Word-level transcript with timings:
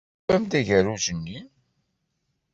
Tufam-d 0.25 0.51
agerruj-nni? 0.59 1.39